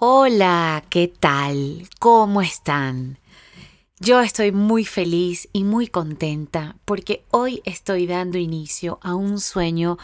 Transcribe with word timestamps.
Hola, 0.00 0.84
¿qué 0.90 1.08
tal? 1.08 1.88
¿Cómo 1.98 2.40
están? 2.40 3.18
Yo 3.98 4.20
estoy 4.20 4.52
muy 4.52 4.84
feliz 4.84 5.48
y 5.52 5.64
muy 5.64 5.88
contenta 5.88 6.76
porque 6.84 7.24
hoy 7.32 7.62
estoy 7.64 8.06
dando 8.06 8.38
inicio 8.38 9.00
a 9.02 9.16
un 9.16 9.40
sueño 9.40 9.98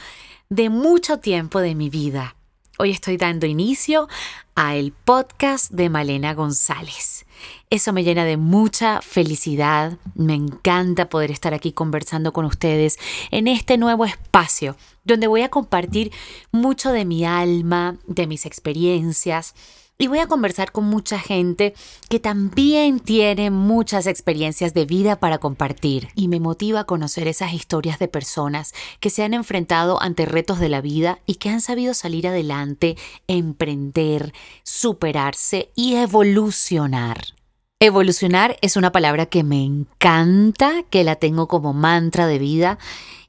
de 0.48 0.68
mucho 0.68 1.20
tiempo 1.20 1.60
de 1.60 1.76
mi 1.76 1.90
vida. 1.90 2.34
Hoy 2.76 2.90
estoy 2.90 3.18
dando 3.18 3.46
inicio 3.46 4.08
a 4.56 4.74
el 4.74 4.90
podcast 4.90 5.70
de 5.70 5.88
Malena 5.90 6.34
González. 6.34 7.24
Eso 7.70 7.92
me 7.92 8.02
llena 8.02 8.24
de 8.24 8.36
mucha 8.36 9.00
felicidad. 9.00 9.96
Me 10.16 10.34
encanta 10.34 11.08
poder 11.08 11.30
estar 11.30 11.54
aquí 11.54 11.70
conversando 11.70 12.32
con 12.32 12.46
ustedes 12.46 12.98
en 13.30 13.46
este 13.46 13.78
nuevo 13.78 14.04
espacio 14.04 14.76
donde 15.04 15.28
voy 15.28 15.42
a 15.42 15.50
compartir 15.50 16.10
mucho 16.50 16.90
de 16.90 17.04
mi 17.04 17.24
alma, 17.24 17.96
de 18.08 18.26
mis 18.26 18.44
experiencias 18.44 19.54
y 19.96 20.08
voy 20.08 20.18
a 20.18 20.26
conversar 20.26 20.72
con 20.72 20.84
mucha 20.84 21.18
gente 21.18 21.74
que 22.08 22.18
también 22.18 22.98
tiene 23.00 23.50
muchas 23.50 24.06
experiencias 24.06 24.74
de 24.74 24.86
vida 24.86 25.16
para 25.16 25.38
compartir. 25.38 26.08
Y 26.14 26.28
me 26.28 26.40
motiva 26.40 26.80
a 26.80 26.84
conocer 26.84 27.28
esas 27.28 27.52
historias 27.52 27.98
de 27.98 28.08
personas 28.08 28.74
que 29.00 29.10
se 29.10 29.22
han 29.22 29.34
enfrentado 29.34 30.02
ante 30.02 30.26
retos 30.26 30.58
de 30.58 30.68
la 30.68 30.80
vida 30.80 31.20
y 31.26 31.36
que 31.36 31.50
han 31.50 31.60
sabido 31.60 31.94
salir 31.94 32.26
adelante, 32.26 32.96
emprender, 33.28 34.32
superarse 34.64 35.70
y 35.76 35.94
evolucionar. 35.94 37.34
Evolucionar 37.80 38.56
es 38.62 38.76
una 38.76 38.92
palabra 38.92 39.26
que 39.26 39.44
me 39.44 39.62
encanta, 39.62 40.84
que 40.90 41.04
la 41.04 41.16
tengo 41.16 41.48
como 41.48 41.72
mantra 41.72 42.26
de 42.26 42.38
vida 42.38 42.78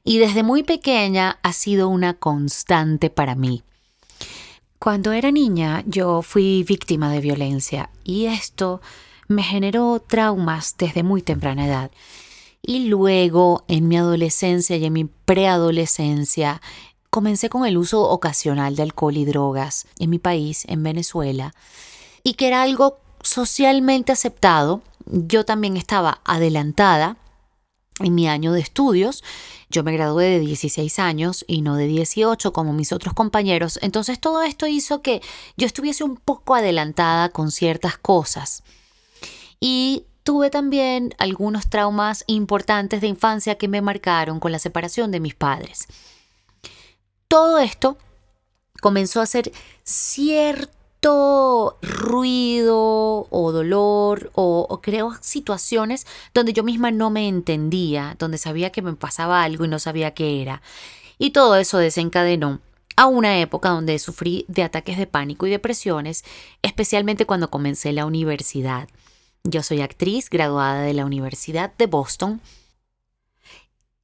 y 0.02 0.18
desde 0.18 0.42
muy 0.42 0.62
pequeña 0.62 1.38
ha 1.42 1.52
sido 1.52 1.88
una 1.88 2.14
constante 2.14 3.10
para 3.10 3.34
mí. 3.34 3.62
Cuando 4.78 5.12
era 5.12 5.30
niña 5.30 5.82
yo 5.86 6.22
fui 6.22 6.62
víctima 6.62 7.10
de 7.10 7.20
violencia 7.20 7.90
y 8.04 8.26
esto 8.26 8.80
me 9.26 9.42
generó 9.42 10.00
traumas 10.06 10.76
desde 10.78 11.02
muy 11.02 11.22
temprana 11.22 11.66
edad. 11.66 11.90
Y 12.62 12.86
luego, 12.86 13.64
en 13.68 13.88
mi 13.88 13.96
adolescencia 13.96 14.76
y 14.76 14.84
en 14.84 14.92
mi 14.92 15.04
preadolescencia, 15.04 16.60
comencé 17.10 17.48
con 17.48 17.64
el 17.64 17.78
uso 17.78 18.02
ocasional 18.02 18.76
de 18.76 18.82
alcohol 18.82 19.16
y 19.16 19.24
drogas 19.24 19.86
en 19.98 20.10
mi 20.10 20.18
país, 20.18 20.64
en 20.68 20.82
Venezuela, 20.82 21.54
y 22.22 22.34
que 22.34 22.48
era 22.48 22.62
algo 22.62 22.98
socialmente 23.22 24.12
aceptado. 24.12 24.82
Yo 25.06 25.44
también 25.44 25.76
estaba 25.76 26.20
adelantada 26.24 27.16
en 28.00 28.14
mi 28.14 28.28
año 28.28 28.52
de 28.52 28.60
estudios. 28.60 29.24
Yo 29.68 29.82
me 29.82 29.92
gradué 29.92 30.26
de 30.26 30.40
16 30.40 30.98
años 30.98 31.44
y 31.48 31.62
no 31.62 31.76
de 31.76 31.86
18 31.86 32.52
como 32.52 32.72
mis 32.72 32.92
otros 32.92 33.14
compañeros. 33.14 33.78
Entonces 33.82 34.20
todo 34.20 34.42
esto 34.42 34.66
hizo 34.66 35.02
que 35.02 35.22
yo 35.56 35.66
estuviese 35.66 36.04
un 36.04 36.16
poco 36.16 36.54
adelantada 36.54 37.30
con 37.30 37.50
ciertas 37.50 37.98
cosas. 37.98 38.62
Y 39.60 40.04
tuve 40.22 40.50
también 40.50 41.14
algunos 41.18 41.68
traumas 41.68 42.24
importantes 42.26 43.00
de 43.00 43.06
infancia 43.06 43.56
que 43.56 43.68
me 43.68 43.80
marcaron 43.80 44.40
con 44.40 44.52
la 44.52 44.58
separación 44.58 45.10
de 45.10 45.20
mis 45.20 45.34
padres. 45.34 45.86
Todo 47.28 47.58
esto 47.58 47.96
comenzó 48.80 49.20
a 49.20 49.26
ser 49.26 49.52
cierto 49.82 50.75
ruido 51.82 53.26
o 53.30 53.52
dolor 53.52 54.30
o, 54.34 54.80
creo 54.82 55.14
situaciones 55.20 56.06
donde 56.34 56.52
yo 56.52 56.62
misma 56.62 56.90
no 56.90 57.10
me 57.10 57.28
entendía, 57.28 58.16
donde 58.18 58.38
sabía 58.38 58.70
que 58.70 58.82
me 58.82 58.94
pasaba 58.94 59.42
algo 59.42 59.64
y 59.64 59.68
no 59.68 59.78
sabía 59.78 60.14
qué 60.14 60.42
era. 60.42 60.62
Y 61.18 61.30
todo 61.30 61.56
eso 61.56 61.78
desencadenó 61.78 62.60
a 62.96 63.06
una 63.06 63.40
época 63.40 63.70
donde 63.70 63.98
sufrí 63.98 64.44
de 64.48 64.62
ataques 64.62 64.98
de 64.98 65.06
pánico 65.06 65.46
y 65.46 65.50
depresiones, 65.50 66.24
especialmente 66.62 67.26
cuando 67.26 67.50
comencé 67.50 67.92
la 67.92 68.06
universidad. 68.06 68.88
Yo 69.44 69.62
soy 69.62 69.80
actriz 69.80 70.28
graduada 70.28 70.82
de 70.82 70.94
la 70.94 71.04
Universidad 71.04 71.72
de 71.76 71.86
Boston 71.86 72.40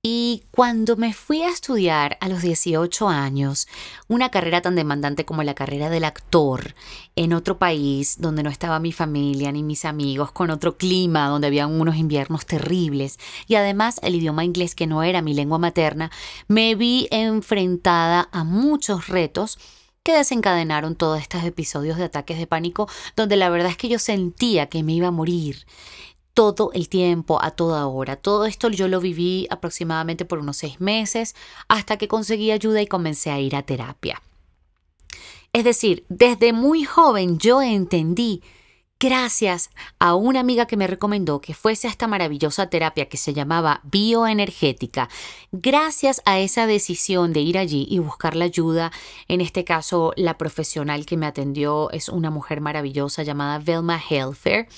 y 0.05 0.43
cuando 0.51 0.97
me 0.97 1.13
fui 1.13 1.43
a 1.43 1.49
estudiar 1.49 2.19
a 2.21 2.29
los 2.29 2.43
18 2.43 3.09
años 3.09 3.69
una 4.09 4.31
carrera 4.31 4.61
tan 4.61 4.75
demandante 4.75 5.25
como 5.25 5.45
la 5.45 5.55
carrera 5.55 5.91
del 5.91 6.03
actor 6.03 6.75
en 7.15 7.33
otro 7.33 7.57
país 7.57 8.17
donde 8.21 8.43
no 8.43 8.51
estaba 8.51 8.81
mi 8.81 8.91
familia 8.91 9.53
ni 9.53 9.63
mis 9.63 9.85
amigos, 9.85 10.33
con 10.33 10.51
otro 10.51 10.77
clima 10.77 11.29
donde 11.29 11.47
había 11.47 11.69
unos 11.69 11.95
inviernos 11.95 12.47
terribles 12.47 13.21
y 13.47 13.55
además 13.55 14.01
el 14.03 14.17
idioma 14.17 14.45
inglés 14.45 14.75
que 14.75 14.89
no 14.89 15.05
era 15.05 15.23
mi 15.23 15.35
lengua 15.35 15.59
materna, 15.59 16.11
me 16.49 16.75
vi 16.75 17.07
enfrentada 17.13 18.29
a 18.33 18.43
muchos 18.43 19.07
retos 19.07 19.57
que 20.03 20.15
desencadenaron 20.15 20.97
todos 20.97 21.21
estos 21.21 21.45
episodios 21.45 21.97
de 21.97 22.05
ataques 22.05 22.39
de 22.39 22.49
pánico 22.49 22.89
donde 23.15 23.37
la 23.37 23.51
verdad 23.51 23.71
es 23.71 23.77
que 23.77 23.89
yo 23.89 24.01
sentía 24.01 24.67
que 24.67 24.83
me 24.83 24.95
iba 24.95 25.07
a 25.07 25.13
morir 25.13 25.65
todo 26.35 26.71
el 26.73 26.89
tiempo, 26.89 27.43
a 27.43 27.51
toda 27.51 27.87
hora. 27.87 28.17
Todo 28.17 28.47
esto 28.47 28.69
yo 28.71 28.89
lo 28.89 29.01
viví 29.01 29.47
aproximadamente 29.51 30.25
por 30.25 30.39
unos 30.39 30.57
seis 30.57 30.81
meses 30.81 31.35
hasta 31.69 31.97
que 31.97 32.09
conseguí 32.09 32.51
ayuda 32.51 32.83
y 32.83 32.87
comencé 32.87 33.31
a 33.31 33.41
ir 33.41 33.57
a 33.57 33.63
terapia. 33.63 34.23
Es 35.53 35.65
decir, 35.65 36.07
desde 36.09 36.53
muy 36.53 36.85
joven 36.85 37.39
yo 37.39 37.61
entendí, 37.61 38.43
gracias 38.99 39.71
a 39.99 40.15
una 40.15 40.41
amiga 40.41 40.67
que 40.67 40.79
me 40.79 40.87
recomendó 40.87 41.41
que 41.41 41.53
fuese 41.53 41.89
a 41.89 41.91
esta 41.91 42.07
maravillosa 42.07 42.71
terapia 42.71 43.09
que 43.09 43.19
se 43.19 43.35
llamaba 43.35 43.81
bioenergética, 43.83 45.11
gracias 45.51 46.23
a 46.25 46.39
esa 46.39 46.67
decisión 46.67 47.33
de 47.33 47.41
ir 47.41 47.59
allí 47.59 47.87
y 47.91 47.99
buscar 47.99 48.37
la 48.37 48.45
ayuda, 48.47 48.93
en 49.29 49.43
este 49.43 49.65
caso 49.65 50.13
la 50.17 50.39
profesional 50.39 51.05
que 51.05 51.17
me 51.17 51.27
atendió 51.27 51.91
es 51.91 52.09
una 52.09 52.31
mujer 52.31 52.61
maravillosa 52.61 53.25
llamada 53.25 53.59
Velma 53.59 54.01
Helfer, 54.09 54.69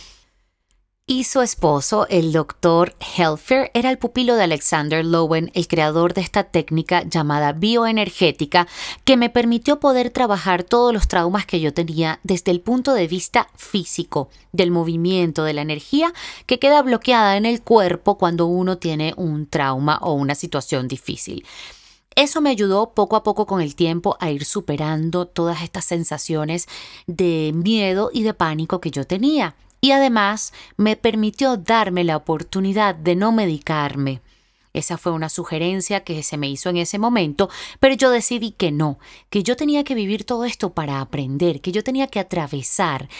y 1.06 1.24
su 1.24 1.42
esposo, 1.42 2.06
el 2.08 2.32
doctor 2.32 2.94
Helfer, 2.98 3.70
era 3.74 3.90
el 3.90 3.98
pupilo 3.98 4.36
de 4.36 4.44
Alexander 4.44 5.04
Lowen, 5.04 5.50
el 5.52 5.68
creador 5.68 6.14
de 6.14 6.22
esta 6.22 6.44
técnica 6.44 7.02
llamada 7.02 7.52
bioenergética, 7.52 8.66
que 9.04 9.18
me 9.18 9.28
permitió 9.28 9.80
poder 9.80 10.08
trabajar 10.08 10.64
todos 10.64 10.94
los 10.94 11.06
traumas 11.06 11.44
que 11.44 11.60
yo 11.60 11.74
tenía 11.74 12.20
desde 12.22 12.52
el 12.52 12.62
punto 12.62 12.94
de 12.94 13.06
vista 13.06 13.48
físico, 13.54 14.30
del 14.52 14.70
movimiento, 14.70 15.44
de 15.44 15.52
la 15.52 15.60
energía 15.60 16.14
que 16.46 16.58
queda 16.58 16.80
bloqueada 16.80 17.36
en 17.36 17.44
el 17.44 17.60
cuerpo 17.60 18.16
cuando 18.16 18.46
uno 18.46 18.78
tiene 18.78 19.12
un 19.18 19.46
trauma 19.46 19.98
o 20.00 20.14
una 20.14 20.34
situación 20.34 20.88
difícil. 20.88 21.44
Eso 22.16 22.40
me 22.40 22.48
ayudó 22.48 22.94
poco 22.94 23.16
a 23.16 23.24
poco 23.24 23.44
con 23.44 23.60
el 23.60 23.74
tiempo 23.74 24.16
a 24.20 24.30
ir 24.30 24.46
superando 24.46 25.26
todas 25.26 25.62
estas 25.62 25.84
sensaciones 25.84 26.66
de 27.06 27.52
miedo 27.54 28.10
y 28.10 28.22
de 28.22 28.32
pánico 28.32 28.80
que 28.80 28.90
yo 28.90 29.04
tenía 29.06 29.54
y 29.84 29.92
además 29.92 30.54
me 30.78 30.96
permitió 30.96 31.58
darme 31.58 32.04
la 32.04 32.16
oportunidad 32.16 32.94
de 32.94 33.16
no 33.16 33.32
medicarme. 33.32 34.22
Esa 34.72 34.96
fue 34.96 35.12
una 35.12 35.28
sugerencia 35.28 36.04
que 36.04 36.22
se 36.22 36.38
me 36.38 36.48
hizo 36.48 36.70
en 36.70 36.78
ese 36.78 36.98
momento, 36.98 37.50
pero 37.80 37.94
yo 37.94 38.10
decidí 38.10 38.52
que 38.52 38.72
no, 38.72 38.98
que 39.28 39.42
yo 39.42 39.56
tenía 39.56 39.84
que 39.84 39.94
vivir 39.94 40.24
todo 40.24 40.46
esto 40.46 40.72
para 40.72 41.02
aprender, 41.02 41.60
que 41.60 41.70
yo 41.70 41.84
tenía 41.84 42.06
que 42.06 42.18
atravesar 42.18 43.10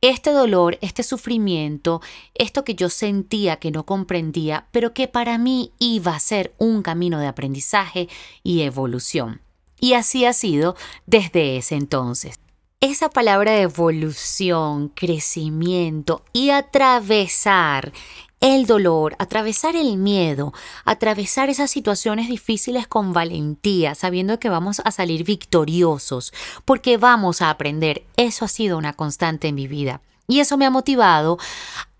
este 0.00 0.30
dolor, 0.30 0.78
este 0.80 1.02
sufrimiento, 1.02 2.00
esto 2.34 2.62
que 2.62 2.76
yo 2.76 2.88
sentía 2.88 3.56
que 3.56 3.72
no 3.72 3.84
comprendía, 3.84 4.68
pero 4.70 4.94
que 4.94 5.08
para 5.08 5.38
mí 5.38 5.72
iba 5.80 6.14
a 6.14 6.20
ser 6.20 6.54
un 6.56 6.82
camino 6.82 7.18
de 7.18 7.26
aprendizaje 7.26 8.08
y 8.44 8.60
evolución. 8.60 9.40
Y 9.80 9.94
así 9.94 10.24
ha 10.24 10.34
sido 10.34 10.76
desde 11.04 11.56
ese 11.56 11.74
entonces 11.74 12.38
esa 12.82 13.08
palabra 13.08 13.52
de 13.52 13.62
evolución, 13.62 14.88
crecimiento 14.88 16.24
y 16.32 16.50
atravesar 16.50 17.92
el 18.40 18.66
dolor, 18.66 19.14
atravesar 19.20 19.76
el 19.76 19.96
miedo, 19.96 20.52
atravesar 20.84 21.48
esas 21.48 21.70
situaciones 21.70 22.26
difíciles 22.26 22.88
con 22.88 23.12
valentía, 23.12 23.94
sabiendo 23.94 24.40
que 24.40 24.48
vamos 24.48 24.82
a 24.84 24.90
salir 24.90 25.22
victoriosos, 25.22 26.32
porque 26.64 26.96
vamos 26.96 27.40
a 27.40 27.50
aprender. 27.50 28.04
Eso 28.16 28.44
ha 28.44 28.48
sido 28.48 28.76
una 28.76 28.94
constante 28.94 29.46
en 29.46 29.54
mi 29.54 29.68
vida. 29.68 30.00
Y 30.26 30.40
eso 30.40 30.56
me 30.56 30.66
ha 30.66 30.70
motivado 30.70 31.38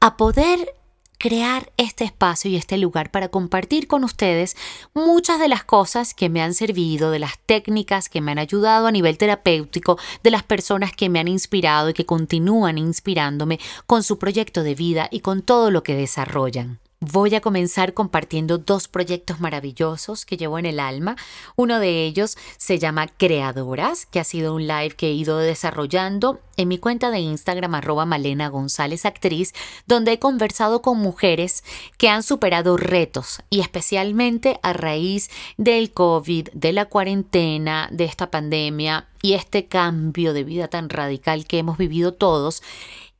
a 0.00 0.16
poder 0.16 0.74
crear 1.22 1.70
este 1.76 2.02
espacio 2.02 2.50
y 2.50 2.56
este 2.56 2.76
lugar 2.78 3.12
para 3.12 3.28
compartir 3.28 3.86
con 3.86 4.02
ustedes 4.02 4.56
muchas 4.92 5.38
de 5.38 5.46
las 5.46 5.62
cosas 5.62 6.14
que 6.14 6.28
me 6.28 6.42
han 6.42 6.52
servido, 6.52 7.12
de 7.12 7.20
las 7.20 7.38
técnicas 7.46 8.08
que 8.08 8.20
me 8.20 8.32
han 8.32 8.40
ayudado 8.40 8.88
a 8.88 8.90
nivel 8.90 9.18
terapéutico, 9.18 10.00
de 10.24 10.32
las 10.32 10.42
personas 10.42 10.90
que 10.90 11.08
me 11.08 11.20
han 11.20 11.28
inspirado 11.28 11.90
y 11.90 11.94
que 11.94 12.06
continúan 12.06 12.76
inspirándome 12.76 13.60
con 13.86 14.02
su 14.02 14.18
proyecto 14.18 14.64
de 14.64 14.74
vida 14.74 15.06
y 15.12 15.20
con 15.20 15.42
todo 15.42 15.70
lo 15.70 15.84
que 15.84 15.94
desarrollan. 15.94 16.81
Voy 17.02 17.34
a 17.34 17.40
comenzar 17.40 17.94
compartiendo 17.94 18.58
dos 18.58 18.86
proyectos 18.86 19.40
maravillosos 19.40 20.24
que 20.24 20.36
llevo 20.36 20.58
en 20.60 20.66
el 20.66 20.78
alma. 20.78 21.16
Uno 21.56 21.80
de 21.80 22.04
ellos 22.04 22.38
se 22.58 22.78
llama 22.78 23.08
Creadoras, 23.08 24.06
que 24.06 24.20
ha 24.20 24.24
sido 24.24 24.54
un 24.54 24.68
live 24.68 24.92
que 24.92 25.08
he 25.08 25.12
ido 25.12 25.38
desarrollando 25.38 26.40
en 26.56 26.68
mi 26.68 26.78
cuenta 26.78 27.10
de 27.10 27.18
Instagram 27.18 27.74
arroba 27.74 28.06
Malena 28.06 28.48
González 28.48 29.04
Actriz, 29.04 29.52
donde 29.86 30.12
he 30.12 30.18
conversado 30.20 30.80
con 30.80 30.98
mujeres 30.98 31.64
que 31.98 32.08
han 32.08 32.22
superado 32.22 32.76
retos 32.76 33.42
y 33.50 33.60
especialmente 33.60 34.60
a 34.62 34.72
raíz 34.72 35.28
del 35.56 35.90
COVID, 35.92 36.50
de 36.52 36.72
la 36.72 36.84
cuarentena, 36.84 37.88
de 37.90 38.04
esta 38.04 38.30
pandemia 38.30 39.08
y 39.22 39.32
este 39.32 39.66
cambio 39.66 40.32
de 40.32 40.44
vida 40.44 40.68
tan 40.68 40.88
radical 40.88 41.46
que 41.46 41.58
hemos 41.58 41.78
vivido 41.78 42.14
todos. 42.14 42.62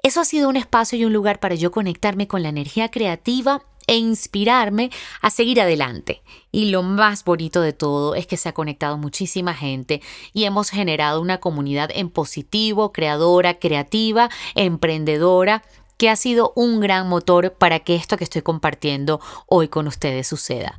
Eso 0.05 0.21
ha 0.21 0.25
sido 0.25 0.49
un 0.49 0.57
espacio 0.57 0.99
y 0.99 1.05
un 1.05 1.13
lugar 1.13 1.39
para 1.39 1.55
yo 1.55 1.71
conectarme 1.71 2.27
con 2.27 2.43
la 2.43 2.49
energía 2.49 2.91
creativa 2.91 3.63
e 3.93 3.97
inspirarme 3.97 4.91
a 5.21 5.29
seguir 5.29 5.61
adelante. 5.61 6.23
Y 6.51 6.71
lo 6.71 6.83
más 6.83 7.25
bonito 7.25 7.61
de 7.61 7.75
todo 7.75 8.15
es 8.15 8.27
que 8.27 8.39
se 8.39 8.49
ha 8.49 8.55
conectado 8.55 8.97
muchísima 8.97 9.53
gente 9.53 10.01
y 10.33 10.45
hemos 10.45 10.71
generado 10.71 11.21
una 11.21 11.41
comunidad 11.41 11.91
en 11.93 12.09
positivo, 12.09 12.91
creadora, 12.91 13.59
creativa, 13.59 14.31
emprendedora 14.55 15.63
que 15.99 16.09
ha 16.09 16.17
sido 16.17 16.55
un 16.57 16.81
gran 16.81 17.07
motor 17.07 17.53
para 17.53 17.81
que 17.81 17.95
esto 17.95 18.17
que 18.17 18.25
estoy 18.25 18.41
compartiendo 18.41 19.21
hoy 19.47 19.69
con 19.69 19.87
ustedes 19.87 20.27
suceda. 20.27 20.79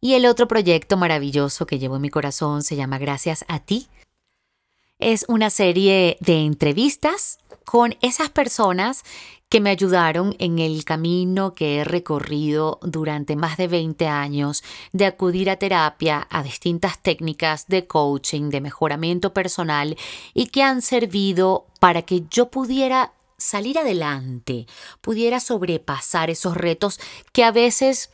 Y 0.00 0.14
el 0.14 0.24
otro 0.24 0.48
proyecto 0.48 0.96
maravilloso 0.96 1.66
que 1.66 1.78
llevo 1.78 1.96
en 1.96 2.02
mi 2.02 2.08
corazón 2.08 2.62
se 2.62 2.74
llama 2.74 2.96
Gracias 2.96 3.44
a 3.48 3.60
ti. 3.60 3.86
Es 4.98 5.26
una 5.28 5.50
serie 5.50 6.16
de 6.20 6.40
entrevistas 6.40 7.38
con 7.64 7.96
esas 8.00 8.30
personas 8.30 9.04
que 9.48 9.60
me 9.60 9.70
ayudaron 9.70 10.34
en 10.38 10.58
el 10.58 10.84
camino 10.84 11.54
que 11.54 11.76
he 11.76 11.84
recorrido 11.84 12.78
durante 12.82 13.36
más 13.36 13.56
de 13.56 13.68
20 13.68 14.06
años 14.08 14.64
de 14.92 15.06
acudir 15.06 15.48
a 15.50 15.56
terapia, 15.56 16.26
a 16.30 16.42
distintas 16.42 17.00
técnicas 17.00 17.68
de 17.68 17.86
coaching, 17.86 18.50
de 18.50 18.60
mejoramiento 18.60 19.32
personal 19.32 19.96
y 20.32 20.46
que 20.46 20.62
han 20.62 20.82
servido 20.82 21.66
para 21.78 22.02
que 22.02 22.24
yo 22.30 22.50
pudiera 22.50 23.12
salir 23.36 23.78
adelante, 23.78 24.66
pudiera 25.00 25.40
sobrepasar 25.40 26.30
esos 26.30 26.56
retos 26.56 26.98
que 27.32 27.44
a 27.44 27.52
veces 27.52 28.10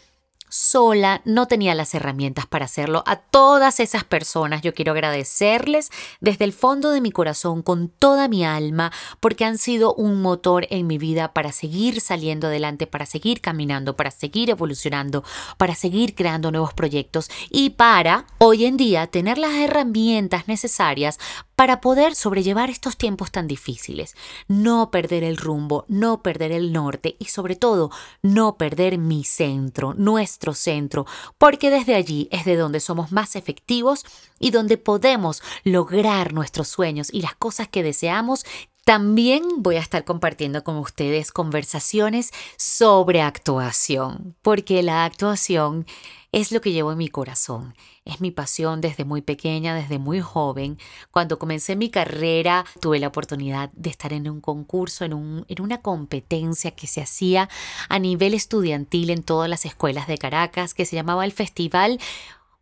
sola, 0.50 1.22
no 1.24 1.46
tenía 1.46 1.74
las 1.74 1.94
herramientas 1.94 2.46
para 2.46 2.66
hacerlo. 2.66 3.02
A 3.06 3.16
todas 3.16 3.80
esas 3.80 4.04
personas 4.04 4.62
yo 4.62 4.74
quiero 4.74 4.92
agradecerles 4.92 5.90
desde 6.20 6.44
el 6.44 6.52
fondo 6.52 6.90
de 6.90 7.00
mi 7.00 7.12
corazón, 7.12 7.62
con 7.62 7.88
toda 7.88 8.28
mi 8.28 8.44
alma, 8.44 8.92
porque 9.20 9.44
han 9.44 9.56
sido 9.56 9.94
un 9.94 10.20
motor 10.20 10.66
en 10.70 10.86
mi 10.86 10.98
vida 10.98 11.32
para 11.32 11.52
seguir 11.52 12.00
saliendo 12.00 12.48
adelante, 12.48 12.86
para 12.86 13.06
seguir 13.06 13.40
caminando, 13.40 13.96
para 13.96 14.10
seguir 14.10 14.50
evolucionando, 14.50 15.24
para 15.56 15.74
seguir 15.74 16.14
creando 16.14 16.50
nuevos 16.50 16.74
proyectos 16.74 17.30
y 17.48 17.70
para 17.70 18.26
hoy 18.38 18.64
en 18.66 18.76
día 18.76 19.06
tener 19.06 19.38
las 19.38 19.54
herramientas 19.54 20.48
necesarias 20.48 21.18
para 21.60 21.82
poder 21.82 22.14
sobrellevar 22.14 22.70
estos 22.70 22.96
tiempos 22.96 23.30
tan 23.30 23.46
difíciles, 23.46 24.16
no 24.48 24.90
perder 24.90 25.22
el 25.22 25.36
rumbo, 25.36 25.84
no 25.88 26.22
perder 26.22 26.52
el 26.52 26.72
norte 26.72 27.16
y 27.18 27.26
sobre 27.26 27.54
todo 27.54 27.90
no 28.22 28.56
perder 28.56 28.96
mi 28.96 29.24
centro, 29.24 29.92
nuestro 29.92 30.54
centro, 30.54 31.04
porque 31.36 31.68
desde 31.68 31.96
allí 31.96 32.30
es 32.32 32.46
de 32.46 32.56
donde 32.56 32.80
somos 32.80 33.12
más 33.12 33.36
efectivos 33.36 34.06
y 34.38 34.52
donde 34.52 34.78
podemos 34.78 35.42
lograr 35.62 36.32
nuestros 36.32 36.66
sueños 36.66 37.10
y 37.12 37.20
las 37.20 37.34
cosas 37.34 37.68
que 37.68 37.82
deseamos. 37.82 38.46
También 38.86 39.42
voy 39.58 39.76
a 39.76 39.80
estar 39.80 40.06
compartiendo 40.06 40.64
con 40.64 40.78
ustedes 40.78 41.30
conversaciones 41.30 42.30
sobre 42.56 43.20
actuación, 43.20 44.34
porque 44.40 44.82
la 44.82 45.04
actuación 45.04 45.84
es 46.32 46.52
lo 46.52 46.60
que 46.60 46.72
llevo 46.72 46.92
en 46.92 46.98
mi 46.98 47.08
corazón. 47.08 47.74
Es 48.04 48.20
mi 48.20 48.30
pasión 48.30 48.80
desde 48.80 49.04
muy 49.04 49.22
pequeña, 49.22 49.74
desde 49.74 49.98
muy 49.98 50.20
joven. 50.20 50.78
Cuando 51.10 51.38
comencé 51.38 51.76
mi 51.76 51.90
carrera 51.90 52.64
tuve 52.80 52.98
la 52.98 53.08
oportunidad 53.08 53.70
de 53.72 53.90
estar 53.90 54.12
en 54.12 54.28
un 54.28 54.40
concurso, 54.40 55.04
en, 55.04 55.14
un, 55.14 55.44
en 55.48 55.62
una 55.62 55.80
competencia 55.80 56.70
que 56.72 56.86
se 56.86 57.02
hacía 57.02 57.48
a 57.88 57.98
nivel 57.98 58.34
estudiantil 58.34 59.10
en 59.10 59.22
todas 59.22 59.48
las 59.48 59.64
escuelas 59.64 60.06
de 60.06 60.18
Caracas, 60.18 60.74
que 60.74 60.86
se 60.86 60.96
llamaba 60.96 61.24
el 61.24 61.32
Festival 61.32 61.98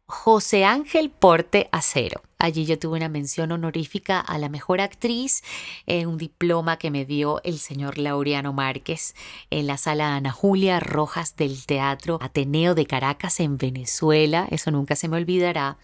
José 0.06 0.64
Ángel 0.64 1.10
Porte 1.10 1.68
Acero. 1.70 2.22
Allí 2.38 2.66
yo 2.66 2.78
tuve 2.78 2.98
una 2.98 3.08
mención 3.08 3.50
honorífica 3.50 4.20
a 4.20 4.38
la 4.38 4.48
mejor 4.48 4.80
actriz, 4.80 5.42
eh, 5.86 6.06
un 6.06 6.18
diploma 6.18 6.78
que 6.78 6.90
me 6.90 7.04
dio 7.04 7.40
el 7.42 7.58
señor 7.58 7.98
Laureano 7.98 8.52
Márquez 8.52 9.14
en 9.50 9.66
la 9.66 9.76
sala 9.76 10.14
Ana 10.14 10.30
Julia 10.30 10.78
Rojas 10.78 11.34
del 11.36 11.66
Teatro 11.66 12.18
Ateneo 12.22 12.74
de 12.74 12.86
Caracas 12.86 13.40
en 13.40 13.58
Venezuela. 13.58 14.46
Eso 14.50 14.70
nunca 14.70 14.94
se 14.94 15.08
me 15.08 15.16
olvidará. 15.16 15.78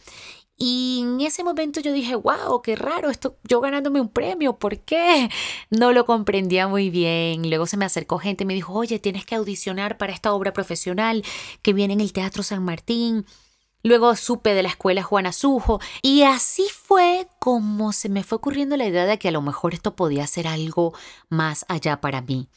Y 0.56 1.00
en 1.02 1.20
ese 1.20 1.42
momento 1.42 1.80
yo 1.80 1.92
dije, 1.92 2.14
wow, 2.14 2.62
qué 2.62 2.76
raro, 2.76 3.10
esto, 3.10 3.36
yo 3.42 3.60
ganándome 3.60 4.00
un 4.00 4.08
premio, 4.08 4.56
¿por 4.56 4.78
qué? 4.78 5.28
No 5.70 5.92
lo 5.92 6.06
comprendía 6.06 6.68
muy 6.68 6.90
bien. 6.90 7.48
Luego 7.48 7.66
se 7.66 7.76
me 7.76 7.84
acercó 7.84 8.18
gente 8.18 8.44
y 8.44 8.46
me 8.46 8.54
dijo, 8.54 8.72
oye, 8.72 9.00
tienes 9.00 9.26
que 9.26 9.34
audicionar 9.34 9.98
para 9.98 10.12
esta 10.12 10.32
obra 10.32 10.52
profesional 10.52 11.24
que 11.62 11.72
viene 11.72 11.94
en 11.94 12.00
el 12.00 12.12
Teatro 12.12 12.44
San 12.44 12.64
Martín. 12.64 13.26
Luego 13.84 14.16
supe 14.16 14.54
de 14.54 14.62
la 14.62 14.70
escuela 14.70 15.02
Juana 15.02 15.30
Sujo 15.30 15.78
y 16.00 16.22
así 16.22 16.66
fue 16.72 17.28
como 17.38 17.92
se 17.92 18.08
me 18.08 18.24
fue 18.24 18.36
ocurriendo 18.36 18.78
la 18.78 18.86
idea 18.86 19.04
de 19.04 19.18
que 19.18 19.28
a 19.28 19.30
lo 19.30 19.42
mejor 19.42 19.74
esto 19.74 19.94
podía 19.94 20.26
ser 20.26 20.48
algo 20.48 20.94
más 21.28 21.66
allá 21.68 22.00
para 22.00 22.22
mí. 22.22 22.48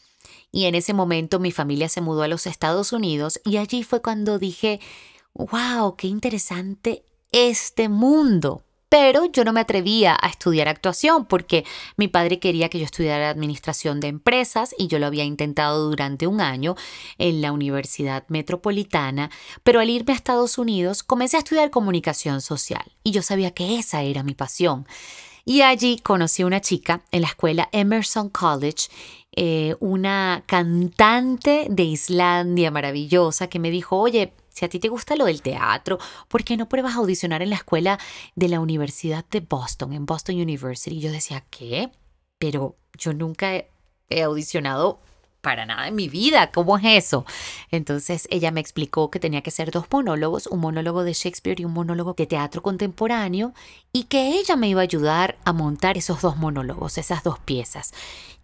Y 0.53 0.65
en 0.65 0.75
ese 0.75 0.93
momento 0.93 1.41
mi 1.41 1.51
familia 1.51 1.89
se 1.89 1.99
mudó 1.99 2.23
a 2.23 2.29
los 2.29 2.47
Estados 2.47 2.93
Unidos 2.93 3.41
y 3.43 3.57
allí 3.57 3.83
fue 3.83 4.01
cuando 4.01 4.39
dije, 4.39 4.79
wow, 5.33 5.97
qué 5.97 6.07
interesante 6.07 7.03
este 7.33 7.89
mundo. 7.89 8.63
Pero 8.89 9.25
yo 9.25 9.43
no 9.43 9.53
me 9.53 9.59
atrevía 9.59 10.17
a 10.19 10.27
estudiar 10.27 10.67
actuación 10.67 11.25
porque 11.25 11.65
mi 11.97 12.07
padre 12.07 12.39
quería 12.39 12.69
que 12.69 12.79
yo 12.79 12.85
estudiara 12.85 13.29
administración 13.29 13.99
de 13.99 14.07
empresas 14.07 14.73
y 14.77 14.87
yo 14.87 14.99
lo 14.99 15.07
había 15.07 15.25
intentado 15.25 15.89
durante 15.89 16.25
un 16.27 16.39
año 16.39 16.75
en 17.17 17.41
la 17.41 17.51
Universidad 17.51 18.23
Metropolitana, 18.29 19.29
pero 19.63 19.79
al 19.79 19.89
irme 19.89 20.13
a 20.13 20.15
Estados 20.15 20.57
Unidos 20.57 21.03
comencé 21.03 21.35
a 21.35 21.39
estudiar 21.39 21.69
comunicación 21.69 22.41
social 22.41 22.93
y 23.03 23.11
yo 23.11 23.21
sabía 23.21 23.51
que 23.51 23.77
esa 23.77 24.03
era 24.03 24.23
mi 24.23 24.35
pasión. 24.35 24.87
Y 25.43 25.61
allí 25.61 25.97
conocí 25.99 26.41
a 26.41 26.45
una 26.45 26.59
chica 26.59 27.03
en 27.11 27.21
la 27.21 27.27
escuela 27.27 27.69
Emerson 27.71 28.29
College 28.29 28.89
eh, 29.39 29.75
una 29.79 30.43
cantante 30.47 31.67
de 31.69 31.83
Islandia 31.83 32.71
maravillosa 32.71 33.47
que 33.47 33.59
me 33.59 33.69
dijo, 33.69 33.95
oye, 33.97 34.33
si 34.57 34.65
a 34.65 34.69
ti 34.69 34.79
te 34.79 34.89
gusta 34.89 35.15
lo 35.15 35.25
del 35.25 35.43
teatro, 35.43 35.99
¿por 36.27 36.43
qué 36.43 36.57
no 36.57 36.67
pruebas 36.67 36.95
a 36.95 36.97
audicionar 36.97 37.43
en 37.43 37.51
la 37.51 37.57
escuela 37.57 37.99
de 38.33 38.47
la 38.47 38.59
Universidad 38.59 39.23
de 39.29 39.41
Boston, 39.41 39.93
en 39.93 40.07
Boston 40.07 40.41
University? 40.41 40.97
Y 40.97 41.01
yo 41.01 41.11
decía, 41.11 41.45
¿qué? 41.51 41.91
Pero 42.39 42.75
yo 42.97 43.13
nunca 43.13 43.51
he 44.09 44.23
audicionado 44.23 44.99
para 45.41 45.67
nada 45.67 45.87
en 45.87 45.95
mi 45.95 46.09
vida, 46.09 46.51
¿cómo 46.51 46.75
es 46.79 47.05
eso? 47.05 47.23
Entonces 47.69 48.27
ella 48.31 48.49
me 48.49 48.59
explicó 48.59 49.11
que 49.11 49.19
tenía 49.19 49.43
que 49.43 49.51
ser 49.51 49.69
dos 49.69 49.85
monólogos, 49.91 50.47
un 50.47 50.59
monólogo 50.59 51.03
de 51.03 51.13
Shakespeare 51.13 51.59
y 51.59 51.65
un 51.65 51.73
monólogo 51.73 52.15
de 52.15 52.25
teatro 52.25 52.63
contemporáneo, 52.63 53.53
y 53.93 54.05
que 54.05 54.39
ella 54.39 54.55
me 54.55 54.69
iba 54.69 54.81
a 54.81 54.83
ayudar 54.83 55.37
a 55.45 55.53
montar 55.53 55.99
esos 55.99 56.19
dos 56.21 56.35
monólogos, 56.37 56.97
esas 56.97 57.23
dos 57.23 57.37
piezas. 57.37 57.93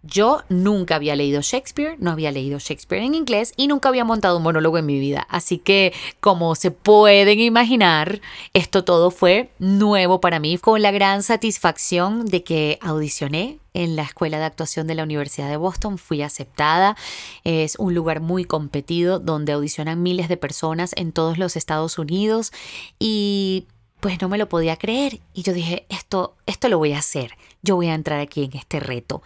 Yo 0.06 0.42
nunca 0.50 0.96
había 0.96 1.16
leído 1.16 1.40
Shakespeare, 1.40 1.96
no 1.98 2.10
había 2.10 2.30
leído 2.30 2.58
Shakespeare 2.58 3.02
en 3.02 3.14
inglés 3.14 3.54
y 3.56 3.68
nunca 3.68 3.88
había 3.88 4.04
montado 4.04 4.36
un 4.36 4.42
monólogo 4.42 4.76
en 4.76 4.84
mi 4.84 4.98
vida. 4.98 5.26
Así 5.30 5.58
que, 5.58 5.94
como 6.20 6.54
se 6.54 6.70
pueden 6.70 7.40
imaginar, 7.40 8.20
esto 8.52 8.84
todo 8.84 9.10
fue 9.10 9.50
nuevo 9.58 10.20
para 10.20 10.40
mí, 10.40 10.58
con 10.58 10.82
la 10.82 10.90
gran 10.90 11.22
satisfacción 11.22 12.26
de 12.26 12.44
que 12.44 12.78
audicioné 12.82 13.58
en 13.72 13.96
la 13.96 14.02
Escuela 14.02 14.38
de 14.38 14.44
Actuación 14.44 14.86
de 14.86 14.94
la 14.94 15.02
Universidad 15.02 15.48
de 15.48 15.56
Boston, 15.56 15.98
fui 15.98 16.22
aceptada. 16.22 16.96
Es 17.42 17.76
un 17.78 17.94
lugar 17.94 18.20
muy 18.20 18.44
competido 18.44 19.18
donde 19.18 19.52
audicionan 19.52 20.02
miles 20.02 20.28
de 20.28 20.36
personas 20.36 20.92
en 20.96 21.12
todos 21.12 21.38
los 21.38 21.56
Estados 21.56 21.98
Unidos 21.98 22.52
y 22.98 23.66
pues 24.04 24.20
no 24.20 24.28
me 24.28 24.36
lo 24.36 24.50
podía 24.50 24.76
creer 24.76 25.20
y 25.32 25.40
yo 25.44 25.54
dije, 25.54 25.86
esto, 25.88 26.36
esto 26.44 26.68
lo 26.68 26.76
voy 26.76 26.92
a 26.92 26.98
hacer, 26.98 27.38
yo 27.62 27.74
voy 27.76 27.86
a 27.86 27.94
entrar 27.94 28.20
aquí 28.20 28.44
en 28.44 28.54
este 28.54 28.78
reto. 28.78 29.22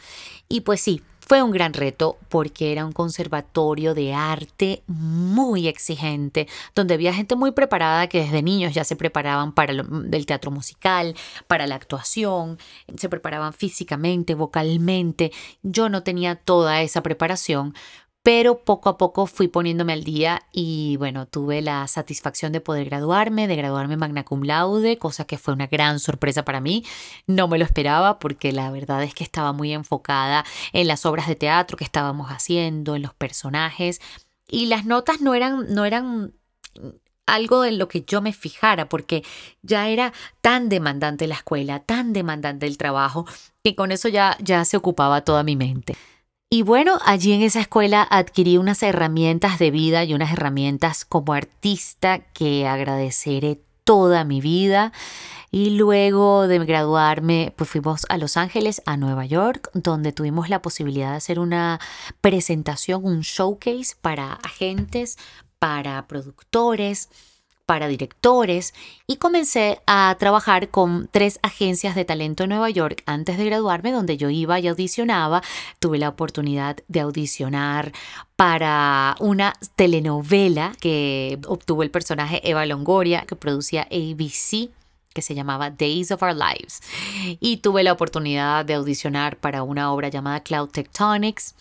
Y 0.48 0.60
pues 0.60 0.80
sí, 0.80 1.02
fue 1.18 1.42
un 1.42 1.50
gran 1.50 1.72
reto 1.72 2.16
porque 2.28 2.70
era 2.70 2.86
un 2.86 2.92
conservatorio 2.92 3.92
de 3.92 4.14
arte 4.14 4.84
muy 4.86 5.66
exigente, 5.66 6.46
donde 6.76 6.94
había 6.94 7.12
gente 7.12 7.34
muy 7.34 7.50
preparada 7.50 8.06
que 8.06 8.20
desde 8.20 8.40
niños 8.40 8.72
ya 8.72 8.84
se 8.84 8.94
preparaban 8.94 9.50
para 9.50 9.72
el 9.72 10.26
teatro 10.26 10.52
musical, 10.52 11.16
para 11.48 11.66
la 11.66 11.74
actuación, 11.74 12.56
se 12.96 13.08
preparaban 13.08 13.54
físicamente, 13.54 14.36
vocalmente. 14.36 15.32
Yo 15.64 15.88
no 15.88 16.04
tenía 16.04 16.36
toda 16.36 16.82
esa 16.82 17.02
preparación, 17.02 17.74
pero 18.28 18.58
poco 18.58 18.90
a 18.90 18.98
poco 18.98 19.26
fui 19.26 19.48
poniéndome 19.48 19.94
al 19.94 20.04
día 20.04 20.42
y 20.52 20.98
bueno, 20.98 21.24
tuve 21.24 21.62
la 21.62 21.88
satisfacción 21.88 22.52
de 22.52 22.60
poder 22.60 22.84
graduarme, 22.84 23.48
de 23.48 23.56
graduarme 23.56 23.96
magna 23.96 24.22
cum 24.22 24.42
laude, 24.42 24.98
cosa 24.98 25.24
que 25.24 25.38
fue 25.38 25.54
una 25.54 25.66
gran 25.66 25.98
sorpresa 25.98 26.44
para 26.44 26.60
mí. 26.60 26.84
No 27.26 27.48
me 27.48 27.56
lo 27.56 27.64
esperaba 27.64 28.18
porque 28.18 28.52
la 28.52 28.70
verdad 28.70 29.02
es 29.02 29.14
que 29.14 29.24
estaba 29.24 29.54
muy 29.54 29.72
enfocada 29.72 30.44
en 30.74 30.88
las 30.88 31.06
obras 31.06 31.26
de 31.26 31.36
teatro 31.36 31.78
que 31.78 31.84
estábamos 31.84 32.28
haciendo, 32.28 32.96
en 32.96 33.00
los 33.00 33.14
personajes 33.14 33.98
y 34.46 34.66
las 34.66 34.84
notas 34.84 35.22
no 35.22 35.34
eran, 35.34 35.64
no 35.72 35.86
eran 35.86 36.34
algo 37.24 37.64
en 37.64 37.78
lo 37.78 37.88
que 37.88 38.02
yo 38.02 38.20
me 38.20 38.34
fijara, 38.34 38.90
porque 38.90 39.24
ya 39.62 39.88
era 39.88 40.12
tan 40.42 40.68
demandante 40.68 41.26
la 41.28 41.36
escuela, 41.36 41.80
tan 41.80 42.12
demandante 42.12 42.66
el 42.66 42.76
trabajo, 42.76 43.24
que 43.64 43.74
con 43.74 43.90
eso 43.90 44.10
ya, 44.10 44.36
ya 44.42 44.66
se 44.66 44.76
ocupaba 44.76 45.24
toda 45.24 45.44
mi 45.44 45.56
mente. 45.56 45.96
Y 46.50 46.62
bueno, 46.62 46.98
allí 47.04 47.34
en 47.34 47.42
esa 47.42 47.60
escuela 47.60 48.06
adquirí 48.08 48.56
unas 48.56 48.82
herramientas 48.82 49.58
de 49.58 49.70
vida 49.70 50.04
y 50.04 50.14
unas 50.14 50.32
herramientas 50.32 51.04
como 51.04 51.34
artista 51.34 52.20
que 52.20 52.66
agradeceré 52.66 53.60
toda 53.84 54.24
mi 54.24 54.40
vida. 54.40 54.92
Y 55.50 55.70
luego 55.70 56.48
de 56.48 56.58
graduarme, 56.60 57.52
pues 57.54 57.68
fuimos 57.68 58.06
a 58.08 58.16
Los 58.16 58.38
Ángeles, 58.38 58.80
a 58.86 58.96
Nueva 58.96 59.26
York, 59.26 59.70
donde 59.74 60.12
tuvimos 60.12 60.48
la 60.48 60.62
posibilidad 60.62 61.10
de 61.10 61.16
hacer 61.16 61.38
una 61.38 61.80
presentación, 62.22 63.04
un 63.04 63.20
showcase 63.20 63.94
para 64.00 64.32
agentes, 64.32 65.18
para 65.58 66.06
productores, 66.06 67.10
para 67.68 67.86
directores 67.86 68.72
y 69.06 69.16
comencé 69.16 69.82
a 69.86 70.16
trabajar 70.18 70.70
con 70.70 71.06
tres 71.12 71.38
agencias 71.42 71.94
de 71.94 72.06
talento 72.06 72.44
en 72.44 72.48
Nueva 72.48 72.70
York 72.70 73.02
antes 73.04 73.36
de 73.36 73.44
graduarme 73.44 73.92
donde 73.92 74.16
yo 74.16 74.30
iba 74.30 74.58
y 74.58 74.68
audicionaba. 74.68 75.42
Tuve 75.78 75.98
la 75.98 76.08
oportunidad 76.08 76.78
de 76.88 77.00
audicionar 77.00 77.92
para 78.36 79.16
una 79.20 79.52
telenovela 79.76 80.72
que 80.80 81.38
obtuvo 81.46 81.82
el 81.82 81.90
personaje 81.90 82.40
Eva 82.48 82.64
Longoria 82.64 83.26
que 83.26 83.36
producía 83.36 83.82
ABC 83.82 84.70
que 85.12 85.20
se 85.20 85.34
llamaba 85.34 85.68
Days 85.68 86.10
of 86.10 86.22
Our 86.22 86.34
Lives 86.34 86.80
y 87.38 87.58
tuve 87.58 87.82
la 87.82 87.92
oportunidad 87.92 88.64
de 88.64 88.74
audicionar 88.74 89.36
para 89.36 89.62
una 89.62 89.92
obra 89.92 90.08
llamada 90.08 90.40
Cloud 90.40 90.70
Tectonics 90.70 91.54